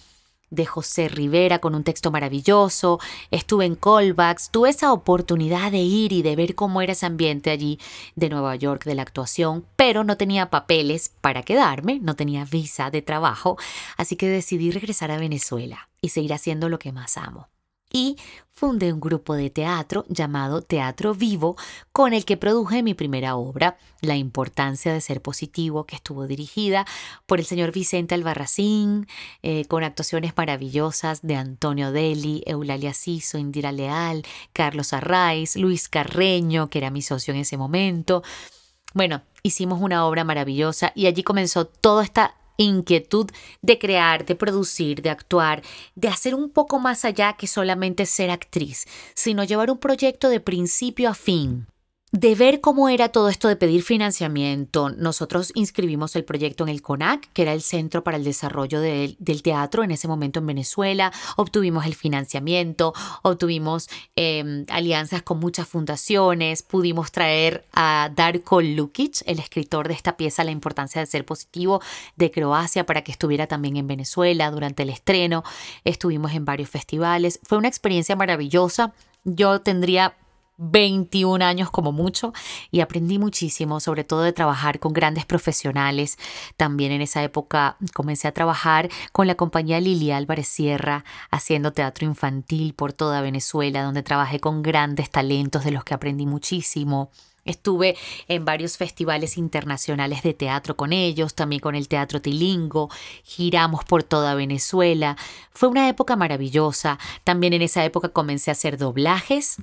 de 0.49 0.65
José 0.65 1.09
Rivera 1.09 1.59
con 1.59 1.75
un 1.75 1.83
texto 1.83 2.11
maravilloso, 2.11 2.99
estuve 3.31 3.65
en 3.65 3.75
callbacks, 3.75 4.49
tuve 4.49 4.69
esa 4.69 4.93
oportunidad 4.93 5.71
de 5.71 5.79
ir 5.79 6.13
y 6.13 6.21
de 6.21 6.35
ver 6.35 6.55
cómo 6.55 6.81
era 6.81 6.93
ese 6.93 7.05
ambiente 7.05 7.49
allí 7.49 7.79
de 8.15 8.29
Nueva 8.29 8.55
York 8.55 8.85
de 8.85 8.95
la 8.95 9.01
actuación, 9.01 9.65
pero 9.75 10.03
no 10.03 10.17
tenía 10.17 10.49
papeles 10.49 11.11
para 11.21 11.43
quedarme, 11.43 11.99
no 11.99 12.15
tenía 12.15 12.45
visa 12.45 12.89
de 12.91 13.01
trabajo, 13.01 13.57
así 13.97 14.15
que 14.15 14.29
decidí 14.29 14.71
regresar 14.71 15.11
a 15.11 15.17
Venezuela 15.17 15.89
y 16.01 16.09
seguir 16.09 16.33
haciendo 16.33 16.69
lo 16.69 16.79
que 16.79 16.91
más 16.91 17.17
amo 17.17 17.49
y 17.91 18.17
fundé 18.51 18.91
un 18.91 18.99
grupo 18.99 19.35
de 19.35 19.49
teatro 19.49 20.03
llamado 20.09 20.61
Teatro 20.61 21.13
Vivo 21.13 21.55
con 21.91 22.13
el 22.13 22.25
que 22.25 22.37
produje 22.37 22.81
mi 22.81 22.93
primera 22.93 23.35
obra, 23.35 23.77
La 24.01 24.15
importancia 24.15 24.93
de 24.93 25.01
ser 25.01 25.21
positivo, 25.21 25.85
que 25.85 25.95
estuvo 25.95 26.27
dirigida 26.27 26.85
por 27.25 27.39
el 27.39 27.45
señor 27.45 27.71
Vicente 27.71 28.15
Albarracín, 28.15 29.07
eh, 29.43 29.65
con 29.65 29.83
actuaciones 29.83 30.33
maravillosas 30.35 31.21
de 31.21 31.35
Antonio 31.35 31.91
Deli, 31.91 32.43
Eulalia 32.45 32.93
Siso, 32.93 33.37
Indira 33.37 33.71
Leal, 33.71 34.23
Carlos 34.53 34.93
Arraiz, 34.93 35.55
Luis 35.55 35.87
Carreño, 35.87 36.69
que 36.69 36.79
era 36.79 36.89
mi 36.89 37.01
socio 37.01 37.33
en 37.33 37.41
ese 37.41 37.57
momento. 37.57 38.23
Bueno, 38.93 39.21
hicimos 39.43 39.79
una 39.81 40.05
obra 40.05 40.23
maravillosa 40.23 40.91
y 40.95 41.05
allí 41.05 41.23
comenzó 41.23 41.65
toda 41.65 42.03
esta 42.03 42.35
inquietud 42.57 43.29
de 43.61 43.79
crear, 43.79 44.25
de 44.25 44.35
producir, 44.35 45.01
de 45.01 45.09
actuar, 45.09 45.61
de 45.95 46.07
hacer 46.07 46.35
un 46.35 46.49
poco 46.49 46.79
más 46.79 47.05
allá 47.05 47.33
que 47.33 47.47
solamente 47.47 48.05
ser 48.05 48.29
actriz, 48.29 48.85
sino 49.13 49.43
llevar 49.43 49.71
un 49.71 49.77
proyecto 49.77 50.29
de 50.29 50.39
principio 50.39 51.09
a 51.09 51.13
fin 51.13 51.67
de 52.19 52.33
ver 52.33 52.61
cómo 52.61 52.89
era 52.89 53.09
todo 53.09 53.29
esto 53.29 53.47
de 53.47 53.55
pedir 53.55 53.83
financiamiento, 53.83 54.89
nosotros 54.89 55.51
inscribimos 55.53 56.15
el 56.15 56.25
proyecto 56.25 56.63
en 56.63 56.69
el 56.69 56.81
CONAC, 56.81 57.31
que 57.31 57.43
era 57.43 57.53
el 57.53 57.61
Centro 57.61 58.03
para 58.03 58.17
el 58.17 58.23
Desarrollo 58.23 58.81
del 58.81 59.43
Teatro 59.43 59.83
en 59.83 59.91
ese 59.91 60.07
momento 60.07 60.39
en 60.39 60.47
Venezuela, 60.47 61.13
obtuvimos 61.35 61.85
el 61.85 61.93
financiamiento, 61.93 62.95
obtuvimos 63.21 63.87
em, 64.15 64.65
alianzas 64.69 65.21
con 65.21 65.39
muchas 65.39 65.67
fundaciones, 65.67 66.63
pudimos 66.63 67.11
traer 67.11 67.65
a 67.73 68.09
Darko 68.15 68.61
Lukic, 68.61 69.21
el 69.27 69.37
escritor 69.37 69.87
de 69.87 69.93
esta 69.93 70.17
pieza 70.17 70.43
La 70.43 70.49
importancia 70.49 70.99
de 70.99 71.05
ser 71.05 71.23
positivo 71.23 71.83
de 72.15 72.31
Croacia, 72.31 72.87
para 72.87 73.03
que 73.03 73.11
estuviera 73.11 73.45
también 73.45 73.77
en 73.77 73.85
Venezuela 73.85 74.49
durante 74.49 74.81
el 74.81 74.89
estreno, 74.89 75.43
estuvimos 75.83 76.33
en 76.33 76.45
varios 76.45 76.71
festivales, 76.71 77.39
fue 77.43 77.59
una 77.59 77.67
experiencia 77.67 78.15
maravillosa. 78.15 78.95
Yo 79.23 79.61
tendría 79.61 80.15
21 80.57 81.43
años 81.45 81.71
como 81.71 81.91
mucho 81.91 82.33
y 82.71 82.81
aprendí 82.81 83.19
muchísimo, 83.19 83.79
sobre 83.79 84.03
todo 84.03 84.21
de 84.21 84.33
trabajar 84.33 84.79
con 84.79 84.93
grandes 84.93 85.25
profesionales. 85.25 86.17
También 86.57 86.91
en 86.91 87.01
esa 87.01 87.23
época 87.23 87.77
comencé 87.93 88.27
a 88.27 88.33
trabajar 88.33 88.89
con 89.11 89.27
la 89.27 89.35
compañía 89.35 89.79
Lili 89.79 90.11
Álvarez 90.11 90.47
Sierra, 90.47 91.05
haciendo 91.31 91.73
teatro 91.73 92.05
infantil 92.05 92.73
por 92.73 92.93
toda 92.93 93.21
Venezuela, 93.21 93.83
donde 93.83 94.03
trabajé 94.03 94.39
con 94.39 94.61
grandes 94.63 95.09
talentos 95.09 95.63
de 95.63 95.71
los 95.71 95.83
que 95.83 95.93
aprendí 95.93 96.25
muchísimo. 96.25 97.11
Estuve 97.47 97.95
en 98.27 98.43
varios 98.43 98.75
festivales 98.75 99.37
internacionales 99.37 100.21
de 100.21 100.33
teatro 100.33 100.75
con 100.75 100.91
ellos, 100.91 101.33
también 101.33 101.61
con 101.61 101.75
el 101.75 101.87
Teatro 101.87 102.21
Tilingo, 102.21 102.89
giramos 103.23 103.85
por 103.85 104.03
toda 104.03 104.35
Venezuela. 104.35 105.15
Fue 105.51 105.69
una 105.69 105.87
época 105.87 106.17
maravillosa. 106.17 106.99
También 107.23 107.53
en 107.53 107.61
esa 107.61 107.85
época 107.85 108.09
comencé 108.09 108.51
a 108.51 108.53
hacer 108.53 108.77
doblajes 108.77 109.59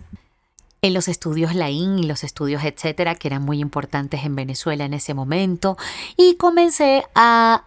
en 0.84 0.92
los 0.92 1.08
estudios 1.08 1.54
Laín 1.54 1.98
y 1.98 2.02
los 2.02 2.24
estudios 2.24 2.62
etcétera, 2.62 3.14
que 3.14 3.28
eran 3.28 3.42
muy 3.42 3.58
importantes 3.60 4.24
en 4.24 4.36
Venezuela 4.36 4.84
en 4.84 4.92
ese 4.92 5.14
momento, 5.14 5.78
y 6.16 6.36
comencé 6.36 7.04
a 7.14 7.64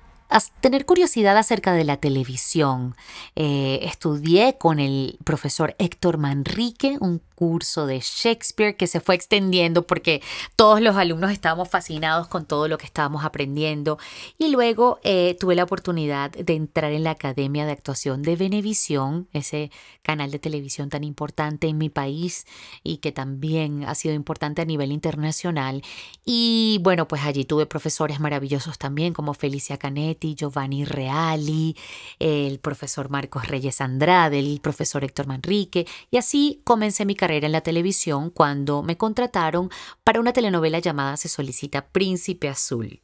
tener 0.59 0.85
curiosidad 0.85 1.37
acerca 1.37 1.73
de 1.73 1.83
la 1.83 1.97
televisión. 1.97 2.95
Eh, 3.35 3.79
estudié 3.83 4.57
con 4.57 4.79
el 4.79 5.17
profesor 5.23 5.75
Héctor 5.79 6.17
Manrique 6.17 6.97
un 6.99 7.21
curso 7.37 7.85
de 7.85 7.99
Shakespeare 7.99 8.75
que 8.75 8.87
se 8.87 8.99
fue 8.99 9.13
extendiendo 9.13 9.85
porque 9.85 10.23
todos 10.55 10.81
los 10.81 10.95
alumnos 10.95 11.31
estábamos 11.31 11.69
fascinados 11.69 12.27
con 12.27 12.47
todo 12.47 12.67
lo 12.67 12.79
que 12.79 12.87
estábamos 12.87 13.23
aprendiendo. 13.23 13.99
Y 14.39 14.49
luego 14.49 14.99
eh, 15.03 15.37
tuve 15.39 15.55
la 15.55 15.63
oportunidad 15.63 16.31
de 16.31 16.55
entrar 16.55 16.91
en 16.91 17.03
la 17.03 17.11
Academia 17.11 17.67
de 17.67 17.73
Actuación 17.73 18.23
de 18.23 18.35
Venevisión, 18.35 19.27
ese 19.33 19.69
canal 20.01 20.31
de 20.31 20.39
televisión 20.39 20.89
tan 20.89 21.03
importante 21.03 21.67
en 21.67 21.77
mi 21.77 21.89
país 21.89 22.47
y 22.83 22.97
que 22.97 23.11
también 23.11 23.83
ha 23.83 23.93
sido 23.93 24.15
importante 24.15 24.63
a 24.63 24.65
nivel 24.65 24.91
internacional. 24.91 25.83
Y 26.25 26.79
bueno, 26.81 27.07
pues 27.07 27.21
allí 27.21 27.45
tuve 27.45 27.67
profesores 27.67 28.19
maravillosos 28.19 28.79
también 28.79 29.13
como 29.13 29.35
Felicia 29.35 29.77
Canet 29.77 30.16
Giovanni 30.19 30.85
Reali, 30.85 31.75
el 32.19 32.59
profesor 32.59 33.09
Marcos 33.09 33.47
Reyes 33.47 33.81
Andrade, 33.81 34.39
el 34.39 34.59
profesor 34.61 35.03
Héctor 35.03 35.27
Manrique, 35.27 35.87
y 36.11 36.17
así 36.17 36.61
comencé 36.63 37.05
mi 37.05 37.15
carrera 37.15 37.45
en 37.45 37.51
la 37.51 37.61
televisión 37.61 38.29
cuando 38.29 38.83
me 38.83 38.97
contrataron 38.97 39.69
para 40.03 40.19
una 40.19 40.33
telenovela 40.33 40.79
llamada 40.79 41.17
Se 41.17 41.29
solicita 41.29 41.87
Príncipe 41.87 42.49
Azul. 42.49 43.01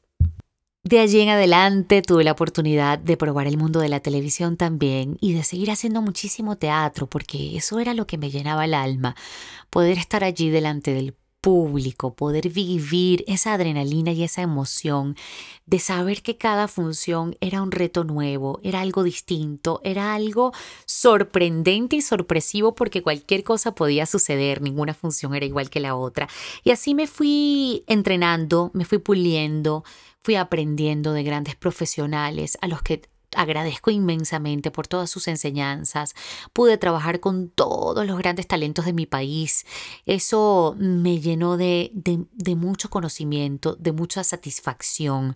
De 0.86 1.00
allí 1.00 1.22
en 1.22 1.30
adelante 1.30 2.02
tuve 2.02 2.26
la 2.26 2.34
oportunidad 2.34 3.00
de 3.00 3.16
probar 3.16 3.48
el 3.48 3.58
mundo 3.58 3.80
de 3.80 3.88
la 3.88 4.02
televisión 4.02 4.58
también 4.58 5.18
y 5.22 5.32
de 5.32 5.46
seguir 5.46 5.72
haciendo 5.72 6.02
muchísimo 6.02 6.58
teatro 6.58 7.08
porque 7.08 7.56
eso 7.56 7.80
era 7.80 7.94
lo 7.94 8.06
que 8.06 8.18
me 8.18 8.30
llenaba 8.30 8.66
el 8.66 8.74
alma, 8.74 9.16
poder 9.70 9.98
estar 9.98 10.26
allí 10.26 10.50
delante 10.50 10.94
del 10.94 11.16
público, 11.44 12.16
poder 12.16 12.48
vivir 12.48 13.26
esa 13.28 13.54
adrenalina 13.54 14.14
y 14.14 14.24
esa 14.24 14.42
emoción 14.42 15.18
de 15.66 15.78
saber 15.80 16.22
que 16.22 16.38
cada 16.38 16.70
función 16.70 17.36
era 17.42 17.62
un 17.62 17.72
reto 17.72 18.06
nuevo, 18.06 18.62
era 18.64 18.80
algo 18.80 19.04
distinto, 19.04 19.82
era 19.84 20.16
algo 20.16 20.54
sorprendente 20.86 21.98
y 21.98 22.02
sorpresivo 22.02 22.76
porque 22.76 23.04
cualquier 23.04 23.44
cosa 23.44 23.76
podía 23.76 24.06
suceder, 24.06 24.62
ninguna 24.62 24.94
función 24.94 25.36
era 25.36 25.46
igual 25.46 25.70
que 25.70 25.82
la 25.82 25.96
otra. 25.96 26.30
Y 26.64 26.72
así 26.72 26.96
me 26.96 27.08
fui 27.08 27.84
entrenando, 27.88 28.72
me 28.74 28.86
fui 28.86 29.00
puliendo, 29.00 29.84
fui 30.24 30.36
aprendiendo 30.36 31.12
de 31.12 31.24
grandes 31.24 31.58
profesionales 31.58 32.58
a 32.62 32.70
los 32.70 32.82
que 32.82 33.02
agradezco 33.36 33.92
inmensamente 33.92 34.72
por 34.72 34.88
todas 34.88 35.10
sus 35.10 35.28
enseñanzas. 35.28 36.16
Pude 36.54 36.78
trabajar 36.78 37.20
con 37.20 37.50
todos 37.50 38.06
los 38.06 38.18
grandes 38.18 38.48
talentos 38.48 38.86
de 38.86 38.94
mi 38.94 39.06
país. 39.06 39.66
Eso 40.06 40.76
me 40.78 41.20
llenó 41.20 41.58
de, 41.58 41.92
de, 41.94 42.56
mucho 42.56 42.90
conocimiento, 42.90 43.76
de 43.76 43.92
mucha 43.92 44.24
satisfacción 44.24 45.36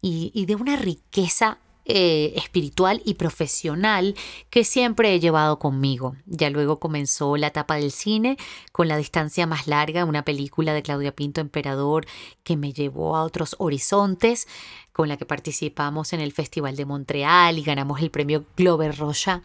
y, 0.00 0.30
y 0.34 0.46
de 0.46 0.54
una 0.54 0.76
riqueza 0.76 1.58
eh, 1.90 2.34
espiritual 2.36 3.00
y 3.04 3.14
profesional 3.14 4.14
que 4.50 4.62
siempre 4.62 5.14
he 5.14 5.20
llevado 5.20 5.58
conmigo. 5.58 6.16
Ya 6.26 6.50
luego 6.50 6.78
comenzó 6.78 7.38
la 7.38 7.46
etapa 7.46 7.76
del 7.76 7.92
cine 7.92 8.36
con 8.72 8.88
La 8.88 8.98
distancia 8.98 9.46
más 9.46 9.66
larga, 9.66 10.04
una 10.04 10.22
película 10.22 10.74
de 10.74 10.82
Claudia 10.82 11.16
Pinto 11.16 11.40
Emperador 11.40 12.06
que 12.44 12.58
me 12.58 12.74
llevó 12.74 13.16
a 13.16 13.24
otros 13.24 13.56
horizontes, 13.58 14.46
con 14.92 15.08
la 15.08 15.16
que 15.16 15.24
participamos 15.24 16.12
en 16.12 16.20
el 16.20 16.32
Festival 16.32 16.76
de 16.76 16.84
Montreal 16.84 17.58
y 17.58 17.62
ganamos 17.62 18.02
el 18.02 18.10
premio 18.10 18.44
Glover 18.56 18.96
Rocha 18.98 19.42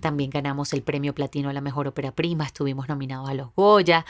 también 0.00 0.30
ganamos 0.30 0.72
el 0.72 0.82
premio 0.82 1.14
platino 1.14 1.48
a 1.48 1.52
la 1.52 1.60
mejor 1.60 1.88
ópera 1.88 2.12
prima, 2.12 2.44
estuvimos 2.44 2.88
nominados 2.88 3.28
a 3.28 3.34
los 3.34 3.54
Goya. 3.54 4.04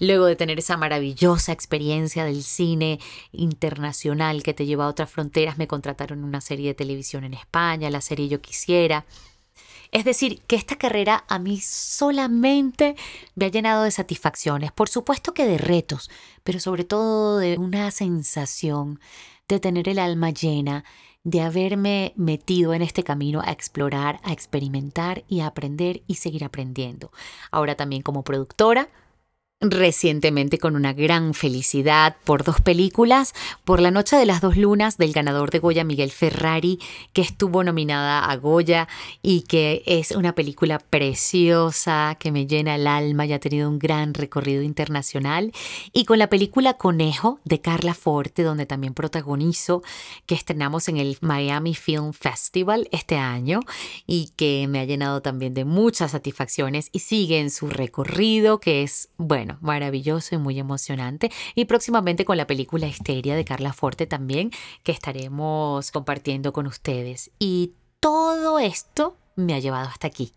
Luego 0.00 0.26
de 0.26 0.36
tener 0.36 0.58
esa 0.58 0.76
maravillosa 0.76 1.52
experiencia 1.52 2.24
del 2.24 2.42
cine 2.42 3.00
internacional 3.32 4.42
que 4.42 4.54
te 4.54 4.66
lleva 4.66 4.86
a 4.86 4.88
otras 4.88 5.10
fronteras, 5.10 5.58
me 5.58 5.66
contrataron 5.66 6.24
una 6.24 6.40
serie 6.40 6.68
de 6.68 6.74
televisión 6.74 7.24
en 7.24 7.34
España, 7.34 7.90
la 7.90 8.00
serie 8.00 8.28
Yo 8.28 8.40
Quisiera. 8.40 9.04
Es 9.94 10.04
decir, 10.04 10.42
que 10.48 10.56
esta 10.56 10.76
carrera 10.76 11.24
a 11.28 11.38
mí 11.38 11.60
solamente 11.60 12.96
me 13.36 13.44
ha 13.44 13.48
llenado 13.48 13.84
de 13.84 13.92
satisfacciones, 13.92 14.72
por 14.72 14.88
supuesto 14.88 15.34
que 15.34 15.46
de 15.46 15.56
retos, 15.56 16.10
pero 16.42 16.58
sobre 16.58 16.82
todo 16.82 17.38
de 17.38 17.58
una 17.58 17.92
sensación 17.92 18.98
de 19.46 19.60
tener 19.60 19.88
el 19.88 20.00
alma 20.00 20.30
llena, 20.30 20.84
de 21.24 21.40
haberme 21.40 22.12
metido 22.16 22.74
en 22.74 22.82
este 22.82 23.02
camino 23.02 23.40
a 23.42 23.50
explorar, 23.50 24.20
a 24.22 24.32
experimentar 24.32 25.24
y 25.26 25.40
a 25.40 25.46
aprender 25.46 26.02
y 26.06 26.16
seguir 26.16 26.44
aprendiendo. 26.44 27.10
Ahora 27.50 27.74
también 27.74 28.02
como 28.02 28.22
productora, 28.22 28.88
recientemente 29.60 30.58
con 30.58 30.76
una 30.76 30.92
gran 30.92 31.32
felicidad 31.34 32.16
por 32.24 32.44
dos 32.44 32.60
películas, 32.60 33.34
por 33.64 33.80
La 33.80 33.90
Noche 33.90 34.16
de 34.16 34.26
las 34.26 34.40
Dos 34.40 34.56
Lunas 34.56 34.98
del 34.98 35.12
ganador 35.12 35.50
de 35.50 35.58
Goya 35.58 35.84
Miguel 35.84 36.10
Ferrari, 36.10 36.78
que 37.12 37.22
estuvo 37.22 37.64
nominada 37.64 38.24
a 38.24 38.36
Goya 38.36 38.88
y 39.22 39.42
que 39.42 39.82
es 39.86 40.10
una 40.10 40.34
película 40.34 40.78
preciosa 40.78 42.16
que 42.18 42.30
me 42.30 42.46
llena 42.46 42.74
el 42.74 42.86
alma 42.86 43.26
y 43.26 43.32
ha 43.32 43.38
tenido 43.38 43.68
un 43.68 43.78
gran 43.78 44.14
recorrido 44.14 44.62
internacional, 44.62 45.52
y 45.92 46.04
con 46.04 46.18
la 46.18 46.28
película 46.28 46.74
Conejo 46.74 47.40
de 47.44 47.60
Carla 47.60 47.94
Forte, 47.94 48.42
donde 48.42 48.66
también 48.66 48.94
protagonizo, 48.94 49.82
que 50.26 50.34
estrenamos 50.34 50.88
en 50.88 50.98
el 50.98 51.16
Miami 51.20 51.74
Film 51.74 52.12
Festival 52.12 52.88
este 52.92 53.16
año 53.16 53.60
y 54.06 54.32
que 54.36 54.66
me 54.68 54.80
ha 54.80 54.84
llenado 54.84 55.22
también 55.22 55.54
de 55.54 55.64
muchas 55.64 56.10
satisfacciones 56.10 56.90
y 56.92 56.98
sigue 56.98 57.40
en 57.40 57.50
su 57.50 57.68
recorrido, 57.68 58.60
que 58.60 58.82
es, 58.82 59.08
bueno, 59.16 59.43
maravilloso 59.60 60.34
y 60.34 60.38
muy 60.38 60.58
emocionante. 60.58 61.30
Y 61.54 61.64
próximamente 61.64 62.24
con 62.24 62.36
la 62.36 62.46
película 62.46 62.86
Histeria 62.86 63.36
de 63.36 63.44
Carla 63.44 63.72
Forte 63.72 64.06
también, 64.06 64.50
que 64.82 64.92
estaremos 64.92 65.90
compartiendo 65.90 66.52
con 66.52 66.66
ustedes. 66.66 67.30
Y 67.38 67.72
todo 68.00 68.58
esto 68.58 69.16
me 69.36 69.54
ha 69.54 69.58
llevado 69.58 69.88
hasta 69.88 70.06
aquí, 70.06 70.32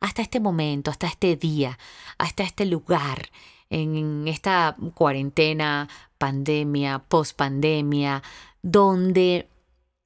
hasta 0.00 0.22
este 0.22 0.40
momento, 0.40 0.90
hasta 0.90 1.06
este 1.06 1.36
día, 1.36 1.78
hasta 2.18 2.42
este 2.42 2.64
lugar, 2.64 3.30
en 3.70 4.26
esta 4.26 4.76
cuarentena, 4.94 5.88
pandemia, 6.18 6.98
pospandemia, 6.98 8.22
donde 8.62 9.49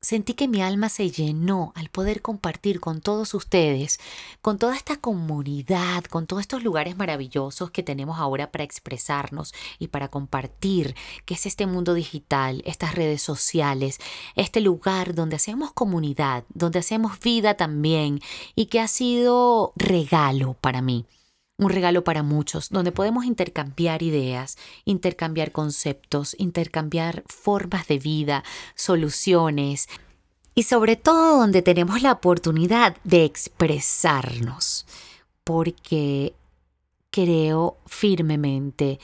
Sentí 0.04 0.34
que 0.34 0.48
mi 0.48 0.60
alma 0.60 0.90
se 0.90 1.10
llenó 1.10 1.72
al 1.74 1.88
poder 1.88 2.20
compartir 2.20 2.78
con 2.78 3.00
todos 3.00 3.32
ustedes, 3.32 3.98
con 4.42 4.58
toda 4.58 4.76
esta 4.76 4.98
comunidad, 4.98 6.04
con 6.04 6.26
todos 6.26 6.42
estos 6.42 6.62
lugares 6.62 6.98
maravillosos 6.98 7.70
que 7.70 7.82
tenemos 7.82 8.18
ahora 8.18 8.52
para 8.52 8.64
expresarnos 8.64 9.54
y 9.78 9.88
para 9.88 10.08
compartir, 10.08 10.94
que 11.24 11.32
es 11.32 11.46
este 11.46 11.64
mundo 11.66 11.94
digital, 11.94 12.62
estas 12.66 12.94
redes 12.94 13.22
sociales, 13.22 13.98
este 14.36 14.60
lugar 14.60 15.14
donde 15.14 15.36
hacemos 15.36 15.72
comunidad, 15.72 16.44
donde 16.52 16.80
hacemos 16.80 17.18
vida 17.20 17.54
también 17.54 18.20
y 18.54 18.66
que 18.66 18.80
ha 18.80 18.88
sido 18.88 19.72
regalo 19.74 20.52
para 20.60 20.82
mí 20.82 21.06
un 21.56 21.70
regalo 21.70 22.04
para 22.04 22.22
muchos, 22.22 22.70
donde 22.70 22.92
podemos 22.92 23.24
intercambiar 23.24 24.02
ideas, 24.02 24.58
intercambiar 24.84 25.52
conceptos, 25.52 26.34
intercambiar 26.38 27.22
formas 27.26 27.86
de 27.86 27.98
vida, 27.98 28.44
soluciones 28.74 29.88
y 30.54 30.64
sobre 30.64 30.96
todo 30.96 31.38
donde 31.38 31.62
tenemos 31.62 32.02
la 32.02 32.12
oportunidad 32.12 32.96
de 33.04 33.24
expresarnos, 33.24 34.86
porque 35.44 36.34
creo 37.10 37.76
firmemente 37.86 38.98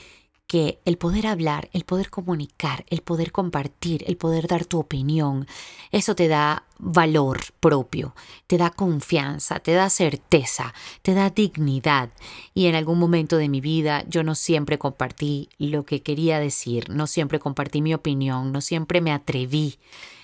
que 0.51 0.81
el 0.83 0.97
poder 0.97 1.27
hablar, 1.27 1.69
el 1.71 1.85
poder 1.85 2.09
comunicar, 2.09 2.83
el 2.89 3.01
poder 3.01 3.31
compartir, 3.31 4.03
el 4.05 4.17
poder 4.17 4.47
dar 4.47 4.65
tu 4.65 4.79
opinión, 4.79 5.47
eso 5.91 6.13
te 6.13 6.27
da 6.27 6.65
valor 6.77 7.39
propio, 7.61 8.13
te 8.47 8.57
da 8.57 8.69
confianza, 8.69 9.61
te 9.61 9.71
da 9.71 9.89
certeza, 9.89 10.73
te 11.03 11.13
da 11.13 11.29
dignidad. 11.29 12.09
Y 12.53 12.65
en 12.65 12.75
algún 12.75 12.99
momento 12.99 13.37
de 13.37 13.47
mi 13.47 13.61
vida 13.61 14.03
yo 14.09 14.23
no 14.23 14.35
siempre 14.35 14.77
compartí 14.77 15.47
lo 15.57 15.85
que 15.85 16.01
quería 16.01 16.41
decir, 16.41 16.89
no 16.89 17.07
siempre 17.07 17.39
compartí 17.39 17.81
mi 17.81 17.93
opinión, 17.93 18.51
no 18.51 18.59
siempre 18.59 18.99
me 18.99 19.13
atreví 19.13 19.79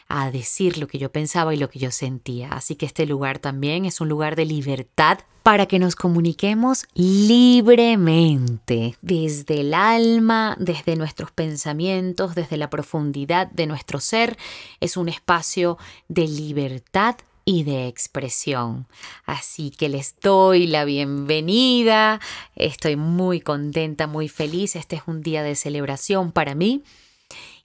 a 0.07 0.31
decir 0.31 0.77
lo 0.77 0.87
que 0.87 0.97
yo 0.97 1.11
pensaba 1.11 1.53
y 1.53 1.57
lo 1.57 1.69
que 1.69 1.79
yo 1.79 1.91
sentía. 1.91 2.49
Así 2.49 2.75
que 2.75 2.85
este 2.85 3.05
lugar 3.05 3.39
también 3.39 3.85
es 3.85 4.01
un 4.01 4.09
lugar 4.09 4.35
de 4.35 4.45
libertad 4.45 5.19
para 5.43 5.65
que 5.65 5.79
nos 5.79 5.95
comuniquemos 5.95 6.85
libremente, 6.93 8.97
desde 9.01 9.61
el 9.61 9.73
alma, 9.73 10.57
desde 10.59 10.97
nuestros 10.97 11.31
pensamientos, 11.31 12.35
desde 12.35 12.57
la 12.57 12.69
profundidad 12.69 13.49
de 13.51 13.65
nuestro 13.65 14.01
ser. 14.01 14.37
Es 14.81 14.97
un 14.97 15.07
espacio 15.07 15.77
de 16.09 16.27
libertad 16.27 17.15
y 17.45 17.63
de 17.63 17.87
expresión. 17.87 18.87
Así 19.25 19.71
que 19.71 19.87
les 19.87 20.15
doy 20.21 20.67
la 20.67 20.83
bienvenida. 20.83 22.19
Estoy 22.55 22.97
muy 22.97 23.39
contenta, 23.39 24.05
muy 24.05 24.27
feliz. 24.27 24.75
Este 24.75 24.97
es 24.97 25.03
un 25.07 25.21
día 25.21 25.43
de 25.43 25.55
celebración 25.55 26.33
para 26.33 26.55
mí 26.55 26.83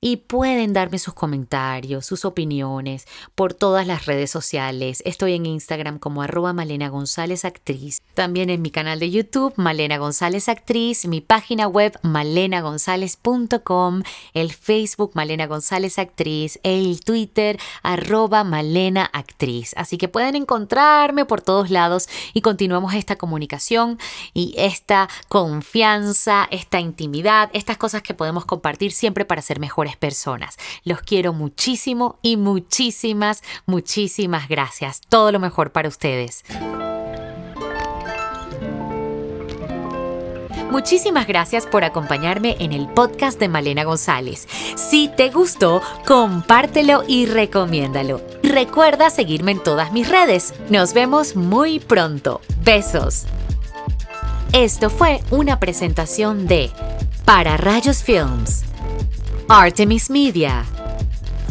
y 0.04 0.16
pueden 0.16 0.72
darme 0.72 0.98
sus 0.98 1.14
comentarios, 1.14 2.04
sus 2.04 2.24
opiniones 2.24 3.06
por 3.36 3.54
todas 3.54 3.86
las 3.86 4.04
redes 4.04 4.32
sociales. 4.32 5.00
Estoy 5.06 5.34
en 5.34 5.46
Instagram 5.46 6.00
como 6.00 6.22
arroba 6.22 6.52
Malena 6.52 6.88
González 6.88 7.44
Actriz, 7.44 8.02
también 8.14 8.50
en 8.50 8.62
mi 8.62 8.72
canal 8.72 8.98
de 8.98 9.12
YouTube 9.12 9.54
Malena 9.56 9.98
González 9.98 10.48
Actriz, 10.48 11.06
mi 11.06 11.20
página 11.20 11.68
web 11.68 11.96
malenagonzález.com, 12.02 14.02
el 14.34 14.52
Facebook 14.52 15.12
Malena 15.14 15.46
González 15.46 16.00
Actriz, 16.00 16.58
el 16.64 16.98
Twitter 17.04 17.60
arroba 17.84 18.42
Malena 18.42 19.08
Actriz. 19.12 19.72
Así 19.76 19.98
que 19.98 20.08
pueden 20.08 20.34
encontrarme 20.34 21.26
por 21.26 21.42
todos 21.42 21.70
lados 21.70 22.08
y 22.34 22.40
continuamos 22.40 22.94
esta 22.94 23.14
comunicación 23.14 24.00
y 24.34 24.52
esta 24.58 25.08
confianza, 25.28 26.48
esta 26.50 26.80
intimidad, 26.80 27.50
estas 27.52 27.76
cosas 27.76 28.02
que 28.02 28.14
podemos 28.14 28.46
compartir 28.46 28.90
siempre 28.90 29.24
para 29.24 29.42
ser 29.42 29.60
mejores 29.60 29.91
personas. 29.96 30.56
Los 30.84 31.00
quiero 31.00 31.32
muchísimo 31.32 32.18
y 32.22 32.36
muchísimas, 32.36 33.42
muchísimas 33.66 34.48
gracias. 34.48 35.00
Todo 35.08 35.32
lo 35.32 35.40
mejor 35.40 35.72
para 35.72 35.88
ustedes. 35.88 36.44
Muchísimas 40.72 41.26
gracias 41.26 41.66
por 41.66 41.84
acompañarme 41.84 42.56
en 42.58 42.72
el 42.72 42.88
podcast 42.88 43.38
de 43.38 43.46
Malena 43.46 43.84
González. 43.84 44.48
Si 44.74 45.08
te 45.08 45.28
gustó, 45.28 45.82
compártelo 46.06 47.04
y 47.06 47.26
recomiéndalo. 47.26 48.22
Recuerda 48.42 49.10
seguirme 49.10 49.52
en 49.52 49.62
todas 49.62 49.92
mis 49.92 50.08
redes. 50.08 50.54
Nos 50.70 50.94
vemos 50.94 51.36
muy 51.36 51.78
pronto. 51.78 52.40
Besos. 52.64 53.26
Esto 54.54 54.88
fue 54.88 55.20
una 55.30 55.60
presentación 55.60 56.46
de 56.46 56.70
Para 57.26 57.58
Rayos 57.58 58.02
Films. 58.02 58.71
Artemis 59.52 60.08
Media, 60.08 60.64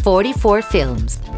44 0.03 0.63
Films. 0.63 1.30